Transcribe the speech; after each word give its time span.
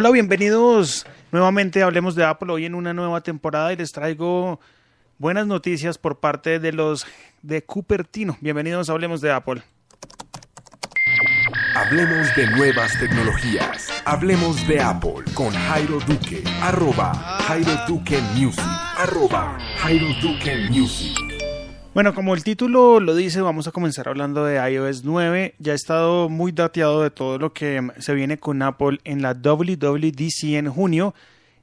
Hola, 0.00 0.12
bienvenidos 0.12 1.06
nuevamente 1.32 1.82
Hablemos 1.82 2.14
de 2.14 2.24
Apple 2.24 2.52
hoy 2.52 2.66
en 2.66 2.76
una 2.76 2.94
nueva 2.94 3.20
temporada 3.20 3.72
y 3.72 3.76
les 3.76 3.90
traigo 3.90 4.60
buenas 5.18 5.48
noticias 5.48 5.98
por 5.98 6.20
parte 6.20 6.60
de 6.60 6.72
los 6.72 7.04
de 7.42 7.64
Cupertino. 7.64 8.38
Bienvenidos 8.40 8.90
Hablemos 8.90 9.20
de 9.20 9.32
Apple. 9.32 9.60
Hablemos 11.74 12.32
de 12.36 12.46
nuevas 12.46 12.96
tecnologías. 13.00 13.88
Hablemos 14.04 14.68
de 14.68 14.80
Apple 14.80 15.24
con 15.34 15.50
Jairo 15.50 15.98
Duque. 16.06 16.44
Arroba 16.62 17.12
Jairo 17.48 17.72
Duque 17.88 18.20
Music. 18.36 18.62
Arroba 18.98 19.58
Jairo 19.78 20.06
Duque 20.22 20.68
Music. 20.70 21.37
Bueno, 21.98 22.14
como 22.14 22.36
el 22.36 22.44
título 22.44 23.00
lo 23.00 23.16
dice, 23.16 23.40
vamos 23.40 23.66
a 23.66 23.72
comenzar 23.72 24.06
hablando 24.06 24.44
de 24.44 24.54
iOS 24.70 25.02
9. 25.02 25.56
Ya 25.58 25.72
he 25.72 25.74
estado 25.74 26.28
muy 26.28 26.52
dateado 26.52 27.02
de 27.02 27.10
todo 27.10 27.38
lo 27.38 27.52
que 27.52 27.90
se 27.98 28.14
viene 28.14 28.38
con 28.38 28.62
Apple 28.62 29.00
en 29.02 29.20
la 29.20 29.32
WWDC 29.34 30.44
en 30.54 30.70
junio. 30.70 31.12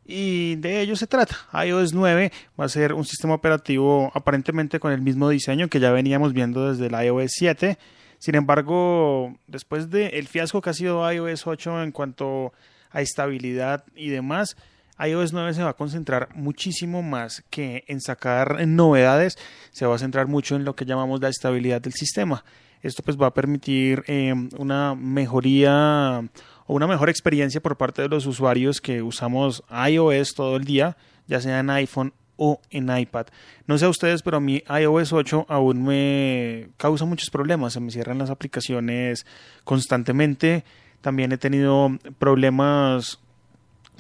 Y 0.05 0.58
de 0.58 0.82
ello 0.82 0.98
se 0.98 1.08
trata. 1.08 1.38
iOS 1.66 1.94
9 1.94 2.34
va 2.60 2.66
a 2.66 2.68
ser 2.68 2.91
un 2.91 3.05
sistema 3.05 3.34
operativo 3.34 4.12
aparentemente 4.13 4.77
con 4.82 4.91
el 4.91 5.00
mismo 5.00 5.30
diseño 5.30 5.70
que 5.70 5.80
ya 5.80 5.91
veníamos 5.91 6.34
viendo 6.34 6.70
desde 6.70 6.88
el 6.88 7.05
iOS 7.05 7.32
7. 7.32 7.77
Sin 8.18 8.36
embargo, 8.36 9.38
después 9.48 9.90
del 9.90 10.27
fiasco 10.27 10.62
que 10.62 10.72
ha 10.72 10.74
sido 10.74 11.10
iOS 11.10 11.48
8 11.48 11.82
en 11.82 11.94
cuanto 11.94 12.52
a 12.91 12.99
estabilidad 12.99 13.86
y 13.96 14.10
demás, 14.10 14.58
iOS 14.99 15.34
9 15.34 15.54
se 15.54 15.63
va 15.63 15.72
a 15.72 15.76
concentrar 15.76 16.30
muchísimo 16.35 17.02
más 17.02 17.44
que 17.49 17.84
en 17.88 18.02
sacar 18.02 18.67
novedades, 18.67 19.38
se 19.71 19.85
va 19.85 19.95
a 19.95 19.99
centrar 19.99 20.27
mucho 20.27 20.55
en 20.55 20.66
lo 20.66 20.76
que 20.76 20.85
llamamos 20.85 21.21
la 21.21 21.30
estabilidad 21.30 21.81
del 21.81 21.94
sistema. 21.94 22.44
Esto 22.81 23.04
pues 23.04 23.18
va 23.18 23.27
a 23.27 23.34
permitir 23.34 24.04
eh, 24.08 24.34
una 24.58 24.95
mejoría 24.95 26.23
o 26.68 26.73
una 26.73 26.88
mejor 26.88 27.09
experiencia 27.09 27.62
por 27.62 27.77
parte 27.77 28.02
de 28.04 28.09
los 28.09 28.26
usuarios 28.26 28.80
que 28.80 29.02
usamos 29.02 29.63
iOS 29.90 30.34
todo 30.35 30.55
el 30.55 30.66
día, 30.66 30.96
ya 31.27 31.41
sea 31.41 31.59
en 31.59 31.70
iPhone 31.71 32.13
o 32.37 32.62
en 32.70 32.96
iPad. 32.96 33.27
No 33.65 33.77
sé 33.77 33.85
a 33.85 33.90
ustedes, 33.90 34.21
pero 34.21 34.37
a 34.37 34.40
mí 34.40 34.63
iOS 34.70 35.13
8 35.13 35.46
aún 35.49 35.84
me 35.84 36.70
causa 36.77 37.05
muchos 37.05 37.30
problemas. 37.30 37.74
Se 37.74 37.80
me 37.80 37.91
cierran 37.91 38.18
las 38.18 38.30
aplicaciones 38.30 39.26
constantemente. 39.63 40.63
También 41.02 41.32
he 41.32 41.37
tenido 41.37 41.90
problemas 42.20 43.20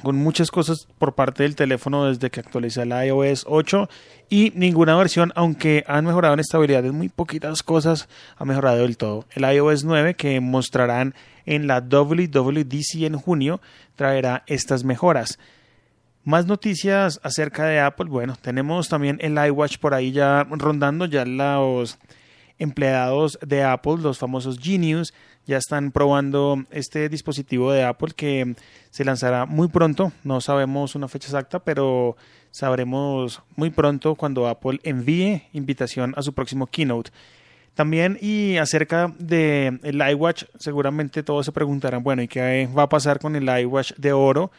con 0.03 0.15
muchas 0.15 0.51
cosas 0.51 0.87
por 0.97 1.13
parte 1.15 1.43
del 1.43 1.55
teléfono 1.55 2.05
desde 2.05 2.29
que 2.29 2.39
actualicé 2.39 2.83
el 2.83 2.89
iOS 2.89 3.45
8 3.47 3.89
y 4.29 4.51
ninguna 4.55 4.95
versión, 4.95 5.31
aunque 5.35 5.83
han 5.87 6.05
mejorado 6.05 6.33
en 6.33 6.39
estabilidad 6.39 6.85
en 6.85 6.95
muy 6.95 7.09
poquitas 7.09 7.63
cosas, 7.63 8.07
ha 8.37 8.45
mejorado 8.45 8.77
del 8.77 8.97
todo. 8.97 9.25
El 9.31 9.43
iOS 9.43 9.83
9 9.83 10.15
que 10.15 10.39
mostrarán 10.39 11.15
en 11.45 11.67
la 11.67 11.79
WWDC 11.79 13.03
en 13.03 13.17
junio 13.17 13.61
traerá 13.95 14.43
estas 14.47 14.83
mejoras. 14.83 15.39
Más 16.23 16.47
noticias 16.47 17.19
acerca 17.23 17.65
de 17.65 17.79
Apple. 17.79 18.07
Bueno, 18.09 18.35
tenemos 18.41 18.89
también 18.89 19.19
el 19.21 19.37
iWatch 19.37 19.77
por 19.77 19.93
ahí 19.93 20.11
ya 20.11 20.43
rondando. 20.43 21.05
Ya 21.05 21.23
los 21.23 21.99
empleados 22.59 23.37
de 23.45 23.63
Apple, 23.63 23.97
los 23.99 24.17
famosos 24.17 24.59
Genius, 24.59 25.13
ya 25.45 25.57
están 25.57 25.91
probando 25.91 26.63
este 26.71 27.09
dispositivo 27.09 27.71
de 27.71 27.83
Apple 27.83 28.13
que 28.15 28.55
se 28.89 29.05
lanzará 29.05 29.45
muy 29.45 29.67
pronto. 29.67 30.11
No 30.23 30.41
sabemos 30.41 30.95
una 30.95 31.07
fecha 31.07 31.27
exacta, 31.27 31.59
pero 31.59 32.15
sabremos 32.51 33.41
muy 33.55 33.69
pronto 33.69 34.15
cuando 34.15 34.47
Apple 34.47 34.79
envíe 34.83 35.43
invitación 35.53 36.13
a 36.17 36.21
su 36.21 36.33
próximo 36.33 36.67
keynote. 36.67 37.11
También 37.75 38.17
y 38.21 38.55
acerca 38.55 39.13
del 39.19 39.81
el 39.83 40.09
iWatch, 40.11 40.45
seguramente 40.57 41.23
todos 41.23 41.45
se 41.45 41.51
preguntarán, 41.51 42.03
bueno, 42.03 42.21
¿y 42.21 42.27
qué 42.27 42.69
va 42.75 42.83
a 42.83 42.89
pasar 42.89 43.19
con 43.19 43.35
el 43.35 43.43
iWatch 43.43 43.93
de 43.97 44.13
oro? 44.13 44.51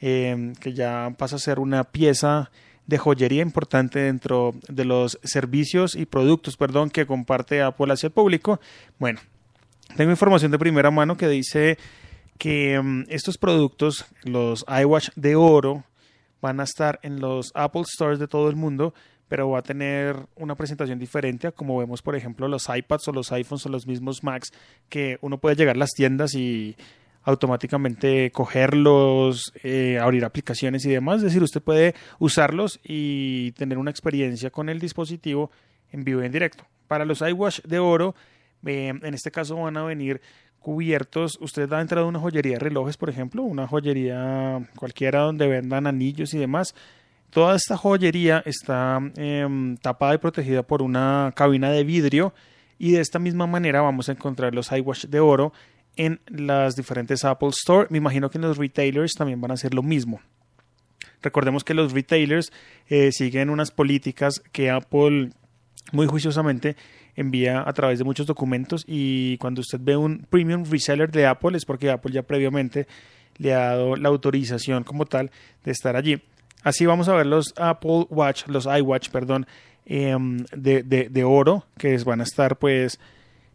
Em, 0.00 0.54
que 0.54 0.72
ya 0.72 1.14
pasa 1.16 1.36
a 1.36 1.38
ser 1.38 1.58
una 1.60 1.84
pieza 1.84 2.50
de 2.86 2.98
joyería 2.98 3.42
importante 3.42 4.00
dentro 4.00 4.54
de 4.68 4.84
los 4.84 5.18
servicios 5.22 5.94
y 5.94 6.06
productos, 6.06 6.56
perdón, 6.56 6.90
que 6.90 7.06
comparte 7.06 7.62
Apple 7.62 7.92
hacia 7.92 8.08
el 8.08 8.12
público. 8.12 8.60
Bueno, 8.98 9.20
tengo 9.96 10.10
información 10.10 10.50
de 10.50 10.58
primera 10.58 10.90
mano 10.90 11.16
que 11.16 11.28
dice 11.28 11.78
que 12.38 12.74
em, 12.74 13.04
estos 13.08 13.38
productos, 13.38 14.06
los 14.24 14.64
iWatch 14.68 15.10
de 15.14 15.36
oro, 15.36 15.84
van 16.40 16.60
a 16.60 16.64
estar 16.64 16.98
en 17.02 17.20
los 17.20 17.52
Apple 17.54 17.84
Stores 17.86 18.18
de 18.18 18.26
todo 18.26 18.48
el 18.48 18.56
mundo, 18.56 18.94
pero 19.28 19.48
va 19.48 19.60
a 19.60 19.62
tener 19.62 20.26
una 20.36 20.56
presentación 20.56 20.98
diferente 20.98 21.46
a 21.46 21.52
como 21.52 21.78
vemos, 21.78 22.02
por 22.02 22.16
ejemplo, 22.16 22.48
los 22.48 22.68
iPads 22.68 23.08
o 23.08 23.12
los 23.12 23.30
iPhones 23.32 23.64
o 23.64 23.68
los 23.68 23.86
mismos 23.86 24.24
Macs, 24.24 24.50
que 24.88 25.18
uno 25.22 25.38
puede 25.38 25.56
llegar 25.56 25.76
a 25.76 25.78
las 25.78 25.92
tiendas 25.92 26.34
y 26.34 26.76
automáticamente 27.24 28.30
cogerlos, 28.32 29.52
eh, 29.62 29.98
abrir 30.00 30.24
aplicaciones 30.24 30.84
y 30.84 30.90
demás. 30.90 31.18
Es 31.18 31.24
decir, 31.24 31.42
usted 31.42 31.62
puede 31.62 31.94
usarlos 32.18 32.80
y 32.82 33.52
tener 33.52 33.78
una 33.78 33.90
experiencia 33.90 34.50
con 34.50 34.68
el 34.68 34.80
dispositivo 34.80 35.50
en 35.90 36.04
vivo 36.04 36.22
y 36.22 36.26
en 36.26 36.32
directo. 36.32 36.64
Para 36.88 37.04
los 37.04 37.20
iWatch 37.20 37.62
de 37.62 37.78
oro, 37.78 38.14
eh, 38.66 38.92
en 39.00 39.14
este 39.14 39.30
caso 39.30 39.56
van 39.56 39.76
a 39.76 39.84
venir 39.84 40.20
cubiertos. 40.58 41.38
Usted 41.40 41.72
ha 41.72 41.80
entrado 41.80 42.06
a 42.06 42.08
una 42.08 42.20
joyería 42.20 42.54
de 42.54 42.60
relojes, 42.60 42.96
por 42.96 43.10
ejemplo, 43.10 43.42
una 43.42 43.66
joyería 43.66 44.60
cualquiera 44.76 45.20
donde 45.20 45.46
vendan 45.46 45.86
anillos 45.86 46.34
y 46.34 46.38
demás. 46.38 46.74
Toda 47.30 47.56
esta 47.56 47.76
joyería 47.76 48.42
está 48.44 49.00
em, 49.16 49.76
tapada 49.78 50.14
y 50.14 50.18
protegida 50.18 50.62
por 50.62 50.82
una 50.82 51.32
cabina 51.34 51.70
de 51.70 51.82
vidrio 51.82 52.34
y 52.78 52.92
de 52.92 53.00
esta 53.00 53.18
misma 53.18 53.46
manera 53.46 53.80
vamos 53.80 54.08
a 54.08 54.12
encontrar 54.12 54.54
los 54.54 54.70
iWatch 54.70 55.06
de 55.06 55.20
oro 55.20 55.52
en 55.96 56.20
las 56.26 56.74
diferentes 56.74 57.24
Apple 57.24 57.50
Store. 57.50 57.86
Me 57.90 57.98
imagino 57.98 58.30
que 58.30 58.38
en 58.38 58.42
los 58.42 58.58
retailers 58.58 59.12
también 59.12 59.40
van 59.40 59.50
a 59.50 59.54
hacer 59.54 59.74
lo 59.74 59.82
mismo. 59.82 60.20
Recordemos 61.22 61.64
que 61.64 61.74
los 61.74 61.92
retailers 61.92 62.52
eh, 62.88 63.12
siguen 63.12 63.50
unas 63.50 63.70
políticas 63.70 64.42
que 64.52 64.70
Apple 64.70 65.30
muy 65.92 66.06
juiciosamente 66.06 66.76
envía 67.14 67.62
a 67.66 67.72
través 67.72 67.98
de 67.98 68.04
muchos 68.04 68.26
documentos 68.26 68.84
y 68.86 69.36
cuando 69.38 69.60
usted 69.60 69.78
ve 69.80 69.96
un 69.96 70.26
premium 70.30 70.64
reseller 70.64 71.10
de 71.10 71.26
Apple 71.26 71.56
es 71.56 71.64
porque 71.64 71.90
Apple 71.90 72.12
ya 72.12 72.22
previamente 72.22 72.86
le 73.38 73.54
ha 73.54 73.68
dado 73.68 73.96
la 73.96 74.08
autorización 74.08 74.84
como 74.84 75.06
tal 75.06 75.30
de 75.64 75.72
estar 75.72 75.96
allí. 75.96 76.22
Así 76.62 76.86
vamos 76.86 77.08
a 77.08 77.14
ver 77.14 77.26
los 77.26 77.52
Apple 77.56 78.06
Watch, 78.08 78.46
los 78.46 78.66
iWatch, 78.66 79.10
perdón, 79.10 79.46
em, 79.84 80.38
de, 80.56 80.82
de, 80.82 81.08
de, 81.08 81.24
oro 81.24 81.66
que 81.76 81.96
van 81.98 82.20
a 82.20 82.24
estar 82.24 82.56
pues 82.56 83.00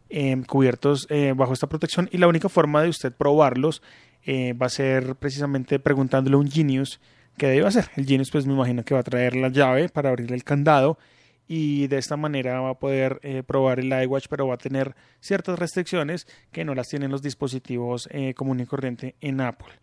Em, 0.10 0.44
cubiertos 0.44 1.06
eh, 1.10 1.34
bajo 1.36 1.52
esta 1.52 1.68
protección 1.68 2.08
y 2.14 2.18
la 2.18 2.28
única 2.28 2.48
forma 2.48 2.82
de 2.82 2.88
usted 2.88 3.12
probarlos 3.12 3.82
eh, 4.24 4.54
va 4.54 4.68
a 4.68 4.70
ser 4.70 5.16
precisamente 5.16 5.80
preguntándole 5.80 6.36
a 6.36 6.40
un 6.40 6.50
Genius 6.50 7.02
qué 7.38 7.48
debe 7.48 7.68
hacer. 7.68 7.90
El 7.98 8.06
Genius 8.06 8.32
pues 8.32 8.46
me 8.46 8.54
imagino 8.54 8.84
que 8.86 8.94
va 8.94 9.02
a 9.02 9.04
traer 9.04 9.36
la 9.36 9.50
llave 9.50 9.90
para 9.90 10.10
abrir 10.10 10.32
el 10.32 10.46
candado 10.46 10.98
y 11.46 11.88
de 11.88 11.98
esta 11.98 12.16
manera 12.16 12.62
va 12.62 12.70
a 12.70 12.80
poder 12.80 13.20
eh, 13.22 13.44
probar 13.46 13.80
el 13.80 13.92
iWatch 14.04 14.28
pero 14.30 14.48
va 14.48 14.56
a 14.56 14.58
tener 14.58 14.96
ciertas 15.20 15.60
restricciones 15.60 16.26
que 16.52 16.64
no 16.64 16.74
las 16.74 16.88
tienen 16.88 17.12
los 17.12 17.22
dispositivos 17.22 18.08
común 18.36 18.62
y 18.62 18.66
corriente 18.66 19.16
en 19.20 19.42
Apple. 19.42 19.74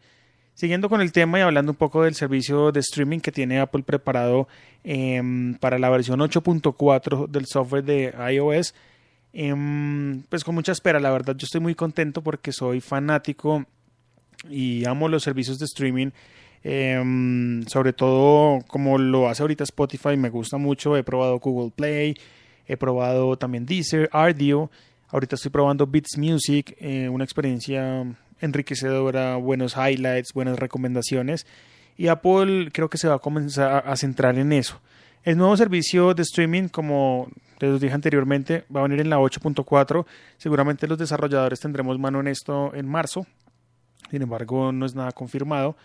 Siguiendo 0.54 0.88
con 0.88 1.00
el 1.00 1.12
tema 1.12 1.38
y 1.38 1.42
hablando 1.42 1.72
un 1.72 1.76
poco 1.76 2.04
del 2.04 2.14
servicio 2.14 2.70
de 2.70 2.80
streaming 2.80 3.18
que 3.18 3.32
tiene 3.32 3.58
Apple 3.58 3.82
preparado 3.82 4.46
em, 4.84 5.56
para 5.56 5.78
la 5.78 5.90
versión 5.90 6.20
8.4 6.20 7.26
del 7.26 7.46
software 7.46 7.84
de 7.84 8.14
iOS, 8.32 8.72
Em, 9.36 10.22
pues 10.28 10.44
con 10.44 10.54
mucha 10.54 10.70
espera, 10.70 11.00
la 11.00 11.10
verdad 11.10 11.34
yo 11.36 11.44
estoy 11.44 11.60
muy 11.60 11.74
contento 11.74 12.22
porque 12.22 12.52
soy 12.52 12.80
fanático 12.80 13.66
y 14.48 14.84
amo 14.84 15.08
los 15.08 15.24
servicios 15.24 15.58
de 15.58 15.64
streaming. 15.64 16.10
Em, 16.62 17.62
sobre 17.66 17.92
todo 17.92 18.60
como 18.68 18.96
lo 18.96 19.28
hace 19.28 19.42
ahorita 19.42 19.64
Spotify, 19.64 20.16
me 20.16 20.30
gusta 20.30 20.56
mucho. 20.56 20.96
He 20.96 21.02
probado 21.02 21.40
Google 21.40 21.72
Play, 21.74 22.14
he 22.66 22.76
probado 22.76 23.36
también 23.36 23.66
Deezer, 23.66 24.08
Ardio. 24.12 24.70
Ahorita 25.08 25.34
estoy 25.34 25.50
probando 25.50 25.86
Beats 25.86 26.16
Music, 26.16 26.76
eh, 26.78 27.08
una 27.08 27.24
experiencia 27.24 28.06
enriquecedora, 28.40 29.36
buenos 29.36 29.74
highlights, 29.76 30.32
buenas 30.32 30.58
recomendaciones. 30.58 31.44
Y 31.96 32.06
Apple 32.06 32.70
creo 32.72 32.88
que 32.88 32.98
se 32.98 33.08
va 33.08 33.16
a 33.16 33.18
comenzar 33.18 33.82
a 33.86 33.96
centrar 33.96 34.38
en 34.38 34.52
eso. 34.52 34.80
El 35.24 35.38
nuevo 35.38 35.56
servicio 35.56 36.14
de 36.14 36.22
streaming, 36.22 36.68
como 36.68 37.28
les 37.60 37.80
dije 37.80 37.94
anteriormente, 37.94 38.64
va 38.74 38.80
a 38.80 38.82
venir 38.84 39.00
en 39.00 39.10
la 39.10 39.18
8.4. 39.18 40.06
Seguramente 40.36 40.86
los 40.86 40.98
desarrolladores 40.98 41.60
tendremos 41.60 41.98
mano 41.98 42.20
en 42.20 42.28
esto 42.28 42.74
en 42.74 42.88
marzo. 42.88 43.26
Sin 44.10 44.22
embargo, 44.22 44.72
no 44.72 44.86
es 44.86 44.94
nada 44.94 45.12
confirmado. 45.12 45.76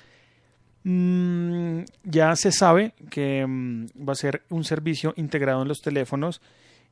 Mm, 0.84 1.82
ya 2.04 2.36
se 2.36 2.52
sabe 2.52 2.94
que 3.10 3.46
mm, 3.46 3.88
va 4.08 4.14
a 4.14 4.16
ser 4.16 4.44
un 4.50 4.64
servicio 4.64 5.14
integrado 5.18 5.62
en 5.62 5.68
los 5.68 5.82
teléfonos 5.82 6.42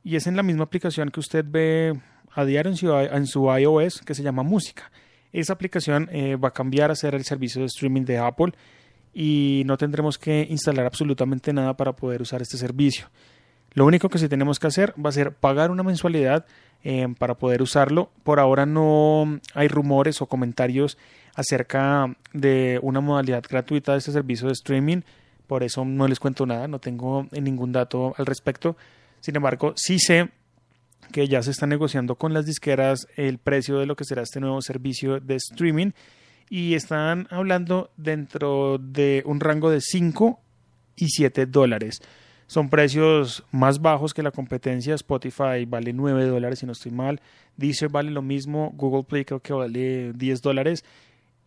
y 0.04 0.16
es 0.16 0.26
en 0.26 0.36
la 0.36 0.42
misma 0.42 0.64
aplicación 0.64 1.10
que 1.10 1.20
usted 1.20 1.44
ve 1.48 1.98
a 2.32 2.44
diario 2.44 2.70
en 2.70 2.76
su, 2.76 2.92
en 2.92 3.26
su 3.26 3.44
iOS 3.50 4.02
que 4.02 4.14
se 4.14 4.22
llama 4.22 4.42
Música. 4.42 4.90
Esa 5.32 5.52
aplicación 5.52 6.08
eh, 6.12 6.36
va 6.36 6.48
a 6.48 6.52
cambiar 6.52 6.90
a 6.90 6.94
ser 6.94 7.14
el 7.14 7.24
servicio 7.24 7.60
de 7.60 7.66
streaming 7.66 8.04
de 8.04 8.18
Apple 8.18 8.52
y 9.12 9.62
no 9.66 9.76
tendremos 9.76 10.18
que 10.18 10.46
instalar 10.48 10.86
absolutamente 10.86 11.52
nada 11.52 11.76
para 11.76 11.94
poder 11.94 12.22
usar 12.22 12.42
este 12.42 12.56
servicio. 12.56 13.08
Lo 13.74 13.86
único 13.86 14.08
que 14.08 14.18
sí 14.18 14.28
tenemos 14.28 14.58
que 14.58 14.66
hacer 14.66 14.94
va 15.04 15.10
a 15.10 15.12
ser 15.12 15.32
pagar 15.32 15.70
una 15.70 15.82
mensualidad 15.82 16.46
eh, 16.84 17.06
para 17.18 17.34
poder 17.34 17.62
usarlo. 17.62 18.10
Por 18.24 18.40
ahora 18.40 18.66
no 18.66 19.40
hay 19.54 19.68
rumores 19.68 20.22
o 20.22 20.26
comentarios 20.26 20.96
acerca 21.34 22.16
de 22.32 22.78
una 22.82 23.00
modalidad 23.00 23.44
gratuita 23.48 23.92
de 23.92 23.98
este 23.98 24.12
servicio 24.12 24.48
de 24.48 24.52
streaming. 24.52 25.02
Por 25.46 25.62
eso 25.62 25.84
no 25.84 26.08
les 26.08 26.20
cuento 26.20 26.46
nada, 26.46 26.68
no 26.68 26.78
tengo 26.78 27.26
ningún 27.32 27.72
dato 27.72 28.14
al 28.16 28.26
respecto. 28.26 28.76
Sin 29.20 29.36
embargo, 29.36 29.72
sí 29.76 29.98
sé 29.98 30.30
que 31.12 31.26
ya 31.26 31.42
se 31.42 31.50
está 31.50 31.66
negociando 31.66 32.16
con 32.16 32.34
las 32.34 32.46
disqueras 32.46 33.08
el 33.16 33.38
precio 33.38 33.78
de 33.78 33.86
lo 33.86 33.96
que 33.96 34.04
será 34.04 34.22
este 34.22 34.40
nuevo 34.40 34.60
servicio 34.62 35.20
de 35.20 35.36
streaming 35.36 35.92
y 36.50 36.74
están 36.74 37.26
hablando 37.30 37.90
dentro 37.96 38.78
de 38.78 39.22
un 39.26 39.40
rango 39.40 39.70
de 39.70 39.80
5 39.80 40.40
y 40.96 41.08
7 41.08 41.46
dólares. 41.46 42.00
Son 42.48 42.70
precios 42.70 43.44
más 43.52 43.80
bajos 43.80 44.12
que 44.12 44.22
la 44.22 44.32
competencia. 44.32 44.94
Spotify 44.94 45.64
vale 45.66 45.92
9 45.92 46.26
dólares 46.26 46.58
si 46.58 46.66
no 46.66 46.72
estoy 46.72 46.90
mal. 46.90 47.20
Deezer 47.56 47.90
vale 47.90 48.10
lo 48.10 48.22
mismo. 48.22 48.72
Google 48.74 49.04
Play 49.04 49.24
creo 49.24 49.40
que 49.40 49.52
vale 49.52 50.12
10 50.14 50.42
dólares. 50.42 50.84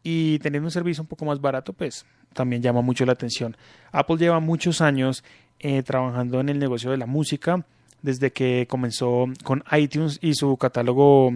Y 0.03 0.39
teniendo 0.39 0.67
un 0.67 0.71
servicio 0.71 1.01
un 1.01 1.07
poco 1.07 1.25
más 1.25 1.41
barato, 1.41 1.73
pues 1.73 2.05
también 2.33 2.61
llama 2.61 2.81
mucho 2.81 3.05
la 3.05 3.13
atención. 3.13 3.57
Apple 3.91 4.17
lleva 4.17 4.39
muchos 4.39 4.79
años 4.79 5.23
eh, 5.59 5.83
trabajando 5.83 6.39
en 6.39 6.49
el 6.49 6.59
negocio 6.59 6.91
de 6.91 6.97
la 6.97 7.07
música 7.07 7.65
desde 8.01 8.31
que 8.31 8.67
comenzó 8.69 9.25
con 9.43 9.63
iTunes 9.71 10.19
y 10.21 10.33
su 10.33 10.55
catálogo 10.57 11.33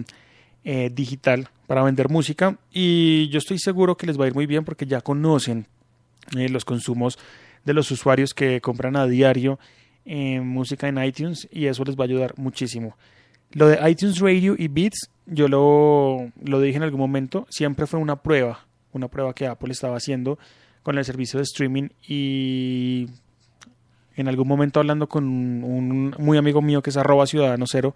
eh, 0.64 0.90
digital 0.92 1.48
para 1.66 1.82
vender 1.82 2.08
música 2.08 2.58
y 2.72 3.28
yo 3.28 3.38
estoy 3.38 3.58
seguro 3.58 3.96
que 3.96 4.06
les 4.06 4.18
va 4.18 4.24
a 4.24 4.28
ir 4.28 4.34
muy 4.34 4.46
bien 4.46 4.64
porque 4.64 4.86
ya 4.86 5.00
conocen 5.00 5.66
eh, 6.36 6.48
los 6.48 6.64
consumos 6.64 7.18
de 7.66 7.74
los 7.74 7.90
usuarios 7.90 8.32
que 8.32 8.60
compran 8.62 8.96
a 8.96 9.06
diario 9.06 9.58
eh, 10.06 10.40
música 10.40 10.88
en 10.88 11.02
iTunes 11.02 11.48
y 11.50 11.66
eso 11.66 11.84
les 11.84 11.96
va 11.96 12.04
a 12.04 12.06
ayudar 12.06 12.34
muchísimo. 12.38 12.96
Lo 13.52 13.66
de 13.68 13.90
iTunes 13.90 14.20
Radio 14.20 14.54
y 14.56 14.68
Beats, 14.68 15.10
yo 15.26 15.48
lo, 15.48 16.30
lo 16.42 16.60
dije 16.60 16.76
en 16.76 16.84
algún 16.84 17.00
momento, 17.00 17.46
siempre 17.50 17.86
fue 17.86 17.98
una 17.98 18.16
prueba, 18.16 18.66
una 18.92 19.08
prueba 19.08 19.34
que 19.34 19.46
Apple 19.46 19.72
estaba 19.72 19.96
haciendo 19.96 20.38
con 20.84 20.96
el 20.96 21.04
servicio 21.04 21.38
de 21.38 21.42
streaming 21.42 21.88
y 22.06 23.08
en 24.14 24.28
algún 24.28 24.46
momento 24.46 24.78
hablando 24.78 25.08
con 25.08 25.24
un 25.24 26.14
muy 26.18 26.38
amigo 26.38 26.62
mío 26.62 26.82
que 26.82 26.90
es 26.90 26.96
arroba 26.96 27.26
ciudadano 27.26 27.66
cero, 27.66 27.94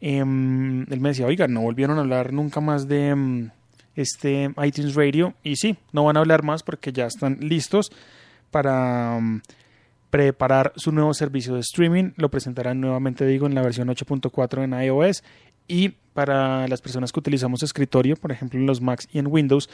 em, 0.00 0.82
él 0.90 1.00
me 1.00 1.10
decía, 1.10 1.26
oiga, 1.26 1.46
no 1.46 1.62
volvieron 1.62 1.98
a 1.98 2.00
hablar 2.00 2.32
nunca 2.32 2.60
más 2.60 2.88
de 2.88 3.08
em, 3.08 3.50
este 3.94 4.50
iTunes 4.64 4.94
Radio. 4.96 5.34
Y 5.44 5.56
sí, 5.56 5.76
no 5.92 6.04
van 6.04 6.16
a 6.16 6.20
hablar 6.20 6.42
más 6.42 6.64
porque 6.64 6.92
ya 6.92 7.06
están 7.06 7.38
listos 7.40 7.90
para 8.50 9.16
em, 9.18 9.40
preparar 10.10 10.72
su 10.76 10.92
nuevo 10.92 11.14
servicio 11.14 11.54
de 11.54 11.60
streaming. 11.60 12.12
Lo 12.16 12.30
presentarán 12.30 12.80
nuevamente, 12.80 13.26
digo, 13.26 13.46
en 13.46 13.54
la 13.54 13.62
versión 13.62 13.88
8.4 13.88 14.64
en 14.64 14.72
iOS. 14.82 15.22
Y 15.66 15.90
para 16.14 16.66
las 16.66 16.80
personas 16.80 17.12
que 17.12 17.20
utilizamos 17.20 17.62
escritorio, 17.62 18.16
por 18.16 18.32
ejemplo 18.32 18.58
en 18.58 18.66
los 18.66 18.80
Macs 18.80 19.08
y 19.12 19.18
en 19.18 19.26
Windows, 19.26 19.68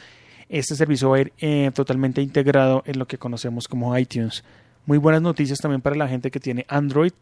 este 0.49 0.75
servicio 0.75 1.09
va 1.09 1.17
a 1.17 1.21
ir 1.21 1.33
eh, 1.39 1.71
totalmente 1.73 2.21
integrado 2.21 2.83
en 2.85 2.99
lo 2.99 3.07
que 3.07 3.17
conocemos 3.17 3.67
como 3.67 3.97
iTunes. 3.97 4.43
Muy 4.85 4.97
buenas 4.97 5.21
noticias 5.21 5.59
también 5.59 5.81
para 5.81 5.95
la 5.95 6.07
gente 6.07 6.29
que 6.29 6.39
tiene 6.39 6.65
Android, 6.67 7.13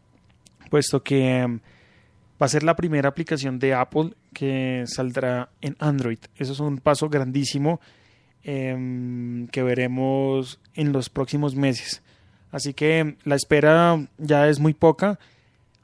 puesto 0.70 1.02
que 1.02 1.38
em, 1.38 1.60
va 2.40 2.46
a 2.46 2.48
ser 2.48 2.62
la 2.62 2.76
primera 2.76 3.08
aplicación 3.08 3.58
de 3.58 3.74
Apple 3.74 4.12
que 4.32 4.84
saldrá 4.86 5.48
en 5.60 5.76
Android. 5.78 6.18
Eso 6.36 6.52
es 6.52 6.60
un 6.60 6.78
paso 6.78 7.08
grandísimo 7.08 7.80
em, 8.44 9.48
que 9.48 9.62
veremos 9.62 10.60
en 10.74 10.92
los 10.92 11.10
próximos 11.10 11.56
meses. 11.56 12.02
Así 12.50 12.72
que 12.72 13.16
la 13.24 13.34
espera 13.34 14.06
ya 14.18 14.48
es 14.48 14.60
muy 14.60 14.74
poca. 14.74 15.18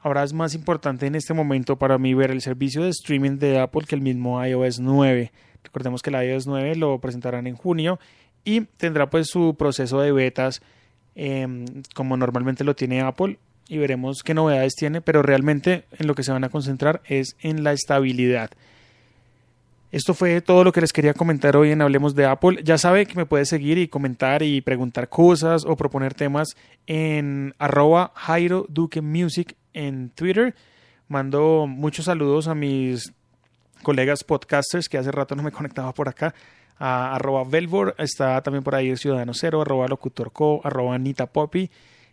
Ahora 0.00 0.22
es 0.22 0.32
más 0.32 0.54
importante 0.54 1.06
en 1.06 1.14
este 1.14 1.34
momento 1.34 1.76
para 1.76 1.98
mí 1.98 2.14
ver 2.14 2.30
el 2.30 2.40
servicio 2.40 2.84
de 2.84 2.90
streaming 2.90 3.38
de 3.38 3.58
Apple 3.58 3.82
que 3.88 3.96
el 3.96 4.02
mismo 4.02 4.44
iOS 4.44 4.78
9. 4.80 5.32
Recordemos 5.64 6.00
que 6.00 6.10
el 6.10 6.30
iOS 6.30 6.46
9 6.46 6.76
lo 6.76 6.98
presentarán 7.00 7.46
en 7.46 7.56
junio 7.56 7.98
y 8.44 8.62
tendrá 8.62 9.10
pues 9.10 9.28
su 9.28 9.56
proceso 9.58 10.00
de 10.00 10.12
betas 10.12 10.62
Em, 11.22 11.66
como 11.94 12.16
normalmente 12.16 12.64
lo 12.64 12.74
tiene 12.76 13.00
Apple 13.00 13.38
y 13.68 13.78
veremos 13.78 14.22
qué 14.22 14.32
novedades 14.32 14.74
tiene, 14.74 15.00
pero 15.00 15.22
realmente 15.22 15.84
en 15.98 16.06
lo 16.06 16.14
que 16.14 16.22
se 16.22 16.32
van 16.32 16.44
a 16.44 16.48
concentrar 16.48 17.02
es 17.06 17.36
en 17.40 17.64
la 17.64 17.72
estabilidad. 17.72 18.50
Esto 19.92 20.14
fue 20.14 20.40
todo 20.40 20.62
lo 20.62 20.70
que 20.70 20.80
les 20.80 20.92
quería 20.92 21.14
comentar 21.14 21.56
hoy 21.56 21.72
en 21.72 21.82
Hablemos 21.82 22.14
de 22.14 22.24
Apple. 22.24 22.60
Ya 22.62 22.78
sabe 22.78 23.06
que 23.06 23.16
me 23.16 23.26
puede 23.26 23.44
seguir 23.44 23.76
y 23.76 23.88
comentar 23.88 24.40
y 24.40 24.60
preguntar 24.60 25.08
cosas 25.08 25.64
o 25.66 25.74
proponer 25.74 26.14
temas 26.14 26.56
en 26.86 27.54
arroba 27.58 28.12
Jairo 28.14 28.66
Duque 28.68 29.00
Music 29.00 29.56
en 29.74 30.10
Twitter. 30.10 30.54
Mando 31.08 31.66
muchos 31.66 32.04
saludos 32.04 32.46
a 32.46 32.54
mis 32.54 33.12
colegas 33.82 34.22
podcasters 34.22 34.88
que 34.88 34.96
hace 34.96 35.10
rato 35.10 35.34
no 35.34 35.42
me 35.42 35.50
conectaba 35.52 35.92
por 35.92 36.08
acá 36.08 36.36
a 36.78 37.16
arroba 37.16 37.42
Velvor, 37.42 37.96
está 37.98 38.40
también 38.42 38.62
por 38.62 38.76
ahí 38.76 38.90
el 38.90 38.96
Ciudadano 38.96 39.34
Cero, 39.34 39.60
arroba 39.60 39.88
Locutorco, 39.88 40.60
arroba 40.62 40.94
Anita 40.94 41.26
Poppy 41.26 41.68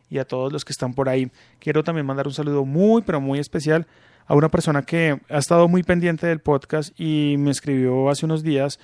y 0.10 0.18
a 0.18 0.26
todos 0.26 0.52
los 0.52 0.66
que 0.66 0.72
están 0.72 0.96
por 0.96 1.10
ahí. 1.10 1.30
Quiero 1.60 1.84
también 1.84 2.08
mandar 2.08 2.26
un 2.26 2.34
saludo 2.34 2.66
muy, 2.66 3.04
pero 3.04 3.22
muy 3.22 3.38
especial 3.38 3.86
a 4.28 4.36
una 4.36 4.50
persona 4.50 4.84
que 4.84 5.20
ha 5.30 5.38
estado 5.38 5.68
muy 5.68 5.84
pendiente 5.84 6.28
del 6.28 6.40
podcast 6.40 6.98
y 7.00 7.36
me 7.40 7.52
escribió 7.52 8.10
hace 8.10 8.26
unos 8.26 8.44
días 8.44 8.80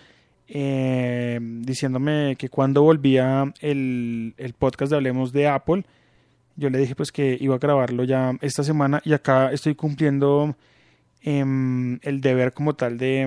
eh, 0.47 1.39
diciéndome 1.41 2.35
que 2.37 2.49
cuando 2.49 2.81
volvía 2.81 3.53
el, 3.61 4.33
el 4.37 4.53
podcast 4.53 4.89
de 4.89 4.95
Hablemos 4.95 5.31
de 5.31 5.47
Apple, 5.47 5.85
yo 6.55 6.69
le 6.69 6.79
dije 6.79 6.95
pues 6.95 7.11
que 7.11 7.37
iba 7.39 7.55
a 7.55 7.59
grabarlo 7.59 8.03
ya 8.03 8.33
esta 8.41 8.63
semana 8.63 9.01
y 9.05 9.13
acá 9.13 9.51
estoy 9.51 9.75
cumpliendo 9.75 10.55
Em, 11.25 11.99
el 12.01 12.19
deber 12.19 12.51
como 12.51 12.73
tal 12.75 12.97
de, 12.97 13.25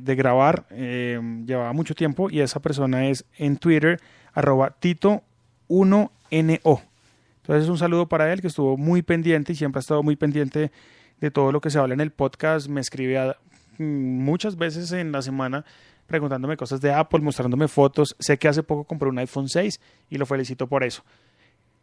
de, 0.00 0.14
grabar 0.16 0.66
em, 0.70 1.46
llevaba 1.46 1.72
mucho 1.72 1.94
tiempo 1.94 2.28
y 2.28 2.40
esa 2.40 2.58
persona 2.58 3.06
es 3.06 3.24
en 3.38 3.56
Twitter 3.56 4.00
arroba 4.34 4.74
tito1no. 4.80 6.10
Entonces 6.32 7.68
un 7.68 7.78
saludo 7.78 8.08
para 8.08 8.32
él 8.32 8.40
que 8.40 8.48
estuvo 8.48 8.76
muy 8.76 9.02
pendiente 9.02 9.52
y 9.52 9.54
siempre 9.54 9.78
ha 9.78 9.82
estado 9.82 10.02
muy 10.02 10.16
pendiente 10.16 10.72
de 11.20 11.30
todo 11.30 11.52
lo 11.52 11.60
que 11.60 11.70
se 11.70 11.78
habla 11.78 11.94
en 11.94 12.00
el 12.00 12.10
podcast. 12.10 12.68
Me 12.68 12.80
escribe 12.80 13.34
mm, 13.78 13.84
muchas 13.84 14.56
veces 14.56 14.92
en 14.92 15.12
la 15.12 15.22
semana 15.22 15.64
preguntándome 16.06 16.56
cosas 16.56 16.80
de 16.80 16.92
Apple, 16.92 17.20
mostrándome 17.20 17.68
fotos. 17.68 18.16
Sé 18.18 18.36
que 18.36 18.48
hace 18.48 18.62
poco 18.62 18.84
compré 18.84 19.08
un 19.08 19.18
iPhone 19.18 19.48
6 19.48 19.80
y 20.10 20.18
lo 20.18 20.26
felicito 20.26 20.66
por 20.66 20.82
eso. 20.82 21.04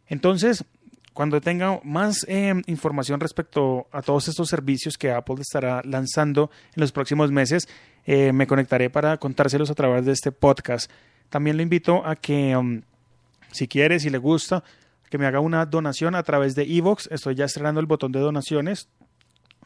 Entonces, 0.06 0.64
cuando 1.14 1.40
tenga 1.40 1.80
más 1.82 2.24
eh, 2.28 2.54
información 2.66 3.20
respecto 3.20 3.88
a 3.90 4.02
todos 4.02 4.28
estos 4.28 4.48
servicios 4.48 4.96
que 4.96 5.10
Apple 5.10 5.36
estará 5.40 5.82
lanzando 5.84 6.50
en 6.76 6.80
los 6.80 6.92
próximos 6.92 7.32
meses, 7.32 7.68
eh, 8.06 8.32
me 8.32 8.46
conectaré 8.46 8.90
para 8.90 9.16
contárselos 9.16 9.70
a 9.70 9.74
través 9.74 10.04
de 10.04 10.12
este 10.12 10.30
podcast. 10.30 10.90
También 11.28 11.56
le 11.56 11.62
invito 11.62 12.06
a 12.06 12.14
que, 12.16 12.56
um, 12.56 12.82
si 13.50 13.66
quiere, 13.66 13.98
si 13.98 14.10
le 14.10 14.18
gusta, 14.18 14.62
que 15.10 15.18
me 15.18 15.26
haga 15.26 15.40
una 15.40 15.66
donación 15.66 16.14
a 16.14 16.22
través 16.22 16.54
de 16.54 16.62
Evox. 16.64 17.08
Estoy 17.10 17.34
ya 17.34 17.46
estrenando 17.46 17.80
el 17.80 17.86
botón 17.86 18.12
de 18.12 18.20
donaciones. 18.20 18.88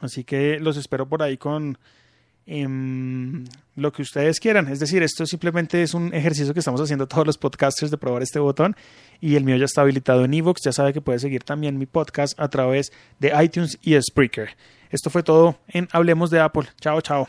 Así 0.02 0.24
que 0.24 0.60
los 0.60 0.76
espero 0.76 1.08
por 1.08 1.22
ahí 1.22 1.38
con 1.38 1.78
Em, 2.44 3.44
lo 3.76 3.92
que 3.92 4.02
ustedes 4.02 4.40
quieran. 4.40 4.68
Es 4.68 4.80
decir, 4.80 5.02
esto 5.02 5.24
simplemente 5.26 5.82
es 5.82 5.94
un 5.94 6.12
ejercicio 6.12 6.52
que 6.52 6.58
estamos 6.58 6.80
haciendo 6.80 7.06
todos 7.06 7.26
los 7.26 7.38
podcasters 7.38 7.90
de 7.90 7.98
probar 7.98 8.22
este 8.22 8.38
botón 8.40 8.76
y 9.20 9.36
el 9.36 9.44
mío 9.44 9.56
ya 9.56 9.64
está 9.64 9.82
habilitado 9.82 10.24
en 10.24 10.34
Evox. 10.34 10.62
Ya 10.64 10.72
sabe 10.72 10.92
que 10.92 11.00
puede 11.00 11.18
seguir 11.18 11.44
también 11.44 11.78
mi 11.78 11.86
podcast 11.86 12.38
a 12.40 12.48
través 12.48 12.92
de 13.20 13.32
iTunes 13.42 13.78
y 13.82 14.00
Spreaker. 14.00 14.50
Esto 14.90 15.08
fue 15.08 15.22
todo 15.22 15.56
en 15.68 15.88
Hablemos 15.92 16.30
de 16.30 16.40
Apple. 16.40 16.64
Chao, 16.80 17.00
chao. 17.00 17.28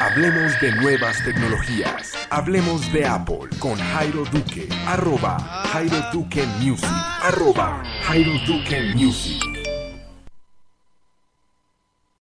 Hablemos 0.00 0.60
de 0.60 0.72
nuevas 0.72 1.24
tecnologías. 1.24 2.12
Hablemos 2.30 2.92
de 2.92 3.06
Apple 3.06 3.48
con 3.60 3.76
Jairo 3.78 4.24
Duque. 4.24 4.68
Arroba 4.86 5.38
Jairo 5.38 5.96
Duque 6.12 6.44
Music. 6.60 6.90
Arroba 7.22 7.82
Jairo 8.02 8.32
Duque 8.46 8.92
Music. 8.94 9.61